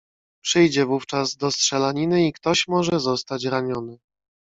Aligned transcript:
"Przyjdzie 0.43 0.85
wówczas 0.85 1.35
do 1.35 1.51
strzelaniny 1.51 2.27
i 2.27 2.33
ktoś 2.33 2.67
może 2.67 2.99
zostać 2.99 3.45
raniony." 3.45 3.97